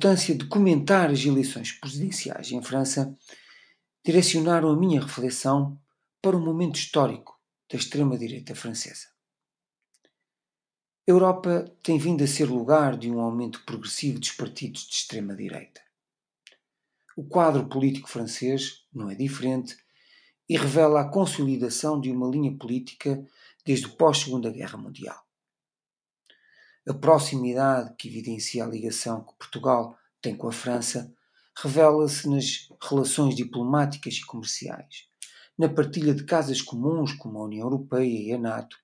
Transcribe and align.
importância 0.00 0.32
de 0.32 0.46
comentar 0.46 1.10
as 1.10 1.24
eleições 1.24 1.72
presidenciais 1.72 2.52
em 2.52 2.62
França 2.62 3.18
direcionaram 4.06 4.70
a 4.70 4.76
minha 4.76 5.00
reflexão 5.00 5.76
para 6.22 6.36
o 6.36 6.40
momento 6.40 6.76
histórico 6.76 7.36
da 7.68 7.76
extrema-direita 7.76 8.54
francesa. 8.54 9.08
A 10.04 11.10
Europa 11.10 11.64
tem 11.82 11.98
vindo 11.98 12.22
a 12.22 12.28
ser 12.28 12.44
lugar 12.44 12.96
de 12.96 13.10
um 13.10 13.18
aumento 13.18 13.64
progressivo 13.64 14.20
dos 14.20 14.30
partidos 14.30 14.82
de 14.82 14.94
extrema-direita. 14.94 15.80
O 17.16 17.24
quadro 17.24 17.66
político 17.68 18.08
francês 18.08 18.84
não 18.94 19.10
é 19.10 19.16
diferente 19.16 19.76
e 20.48 20.56
revela 20.56 21.00
a 21.00 21.08
consolidação 21.08 22.00
de 22.00 22.12
uma 22.12 22.30
linha 22.30 22.56
política 22.56 23.26
desde 23.66 23.86
o 23.86 23.96
pós-Segunda 23.96 24.48
Guerra 24.48 24.78
Mundial. 24.78 25.27
A 26.88 26.94
proximidade 26.94 27.94
que 27.98 28.08
evidencia 28.08 28.64
a 28.64 28.66
ligação 28.66 29.22
que 29.22 29.34
Portugal 29.34 29.98
tem 30.22 30.34
com 30.34 30.48
a 30.48 30.52
França 30.52 31.14
revela-se 31.54 32.26
nas 32.26 32.66
relações 32.80 33.36
diplomáticas 33.36 34.14
e 34.14 34.24
comerciais, 34.24 35.06
na 35.58 35.68
partilha 35.68 36.14
de 36.14 36.24
casas 36.24 36.62
comuns 36.62 37.12
como 37.12 37.38
a 37.38 37.44
União 37.44 37.64
Europeia 37.64 38.28
e 38.30 38.32
a 38.32 38.38
NATO, 38.38 38.78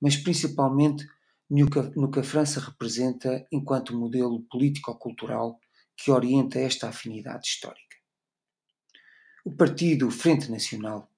mas 0.00 0.16
principalmente 0.16 1.06
no 1.50 2.10
que, 2.10 2.18
a 2.18 2.24
França 2.24 2.60
representa 2.60 3.46
enquanto 3.52 3.94
modelo 3.94 4.40
político-cultural 4.50 5.60
que 5.94 6.10
orienta 6.10 6.58
esta 6.58 6.88
afinidade 6.88 7.46
histórica. 7.46 7.98
O 9.44 9.52
partido 9.52 10.10
Frente 10.10 10.50
Nacional, 10.50 11.10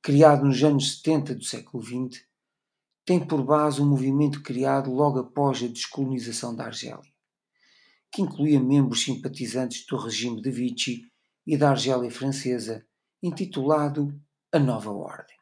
criado 0.00 0.44
nos 0.44 0.62
anos 0.62 0.98
70 0.98 1.34
do 1.34 1.42
século 1.42 1.82
XX, 1.82 2.29
tem 3.10 3.18
por 3.18 3.42
base 3.42 3.82
um 3.82 3.86
movimento 3.86 4.40
criado 4.40 4.88
logo 4.88 5.18
após 5.18 5.60
a 5.64 5.66
descolonização 5.66 6.54
da 6.54 6.66
Argélia, 6.66 7.12
que 8.08 8.22
incluía 8.22 8.60
membros 8.60 9.02
simpatizantes 9.02 9.84
do 9.84 9.96
regime 9.96 10.40
de 10.40 10.48
Vichy 10.48 11.10
e 11.44 11.56
da 11.56 11.70
Argélia 11.70 12.08
francesa, 12.08 12.86
intitulado 13.20 14.16
A 14.52 14.60
Nova 14.60 14.92
Ordem. 14.92 15.36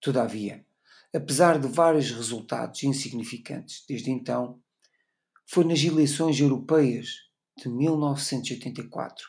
Todavia, 0.00 0.66
apesar 1.14 1.60
de 1.60 1.68
vários 1.68 2.10
resultados 2.10 2.82
insignificantes 2.82 3.84
desde 3.88 4.10
então, 4.10 4.60
foi 5.46 5.62
nas 5.62 5.78
eleições 5.78 6.40
europeias 6.40 7.06
de 7.56 7.68
1984, 7.68 9.24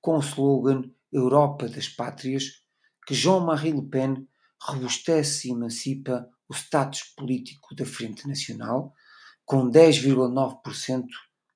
com 0.00 0.16
o 0.16 0.20
slogan 0.20 0.90
Europa 1.12 1.68
das 1.68 1.86
Pátrias, 1.86 2.44
que 3.06 3.12
Jean-Marie 3.12 3.72
Le 3.72 3.86
Pen 3.86 4.26
robustece 4.58 5.48
e 5.48 5.52
emancipa 5.52 6.26
o 6.48 6.54
status 6.54 7.02
político 7.16 7.74
da 7.74 7.84
Frente 7.84 8.26
Nacional, 8.26 8.94
com 9.44 9.70
10,9%, 9.70 11.04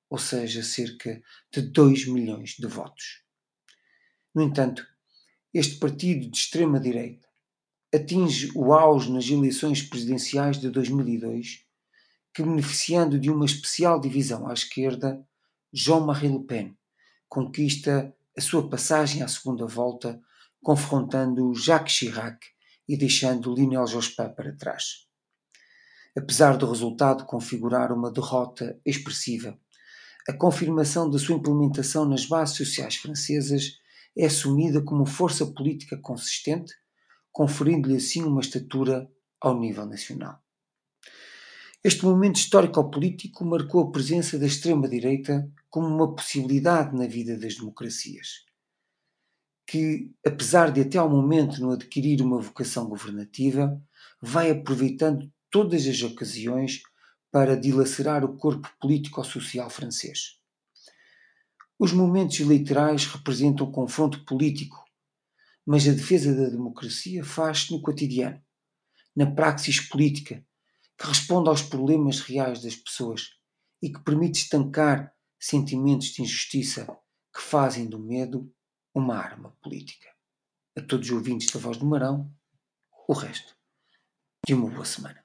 ou 0.09 0.17
seja, 0.17 0.61
cerca 0.61 1.21
de 1.51 1.61
2 1.61 2.07
milhões 2.07 2.51
de 2.51 2.67
votos. 2.67 3.23
No 4.33 4.41
entanto, 4.41 4.85
este 5.53 5.77
partido 5.77 6.29
de 6.29 6.37
extrema-direita 6.37 7.27
atinge 7.93 8.51
o 8.55 8.73
auge 8.73 9.11
nas 9.11 9.27
eleições 9.27 9.81
presidenciais 9.81 10.59
de 10.59 10.69
2002, 10.69 11.65
que, 12.33 12.41
beneficiando 12.41 13.19
de 13.19 13.29
uma 13.29 13.45
especial 13.45 13.99
divisão 13.99 14.47
à 14.47 14.53
esquerda, 14.53 15.23
Jean-Marie 15.71 16.29
Le 16.29 16.43
Pen 16.43 16.77
conquista 17.29 18.15
a 18.37 18.41
sua 18.41 18.69
passagem 18.69 19.23
à 19.23 19.27
segunda 19.27 19.65
volta, 19.65 20.21
confrontando 20.61 21.53
Jacques 21.55 21.91
Chirac 21.91 22.52
e 22.87 22.97
deixando 22.97 23.53
Lionel 23.53 23.87
Jospin 23.87 24.29
para 24.35 24.55
trás. 24.55 25.07
Apesar 26.15 26.57
do 26.57 26.69
resultado 26.69 27.25
configurar 27.25 27.91
uma 27.91 28.11
derrota 28.11 28.79
expressiva, 28.85 29.57
a 30.27 30.33
confirmação 30.33 31.09
da 31.09 31.17
sua 31.17 31.35
implementação 31.35 32.05
nas 32.05 32.25
bases 32.25 32.57
sociais 32.57 32.95
francesas 32.95 33.79
é 34.15 34.25
assumida 34.25 34.81
como 34.81 35.05
força 35.05 35.45
política 35.45 35.97
consistente, 35.97 36.73
conferindo-lhe 37.31 37.97
assim 37.97 38.23
uma 38.23 38.41
estatura 38.41 39.09
ao 39.41 39.59
nível 39.59 39.85
nacional. 39.85 40.39
Este 41.83 42.05
momento 42.05 42.37
histórico-político 42.37 43.43
marcou 43.43 43.81
a 43.81 43.91
presença 43.91 44.39
da 44.39 44.45
extrema-direita 44.45 45.51
como 45.69 45.87
uma 45.87 46.15
possibilidade 46.15 46.95
na 46.95 47.07
vida 47.07 47.37
das 47.37 47.55
democracias 47.55 48.45
que, 49.65 50.11
apesar 50.25 50.71
de 50.71 50.81
até 50.81 50.97
ao 50.97 51.09
momento 51.09 51.61
não 51.61 51.71
adquirir 51.71 52.21
uma 52.21 52.39
vocação 52.39 52.87
governativa, 52.87 53.81
vai 54.21 54.51
aproveitando 54.51 55.31
todas 55.49 55.87
as 55.87 56.01
ocasiões 56.01 56.81
para 57.31 57.57
dilacerar 57.57 58.23
o 58.23 58.37
corpo 58.37 58.69
político-social 58.79 59.69
francês. 59.69 60.37
Os 61.79 61.91
momentos 61.91 62.39
eleitorais 62.39 63.05
representam 63.05 63.71
confronto 63.71 64.23
político, 64.25 64.83
mas 65.65 65.87
a 65.87 65.91
defesa 65.91 66.35
da 66.35 66.49
democracia 66.49 67.23
faz-se 67.23 67.71
no 67.71 67.81
cotidiano, 67.81 68.41
na 69.15 69.29
praxis 69.29 69.79
política, 69.79 70.45
que 70.97 71.07
responde 71.07 71.49
aos 71.49 71.61
problemas 71.61 72.19
reais 72.19 72.61
das 72.61 72.75
pessoas 72.75 73.31
e 73.81 73.91
que 73.91 73.99
permite 74.03 74.43
estancar 74.43 75.13
sentimentos 75.39 76.07
de 76.07 76.21
injustiça 76.21 76.85
que 77.33 77.41
fazem 77.41 77.87
do 77.87 77.99
medo 77.99 78.49
uma 78.93 79.17
arma 79.17 79.51
política. 79.61 80.13
A 80.77 80.81
todos 80.81 81.09
os 81.09 81.15
ouvintes 81.15 81.51
da 81.51 81.59
Voz 81.59 81.77
do 81.77 81.85
Marão, 81.85 82.31
o 83.07 83.13
resto 83.13 83.55
de 84.45 84.53
uma 84.53 84.69
boa 84.69 84.85
semana. 84.85 85.22